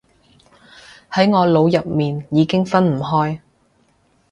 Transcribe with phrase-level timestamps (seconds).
[1.11, 3.39] 喺我腦入面已經分唔開